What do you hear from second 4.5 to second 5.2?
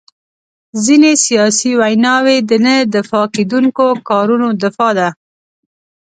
دفاع ده.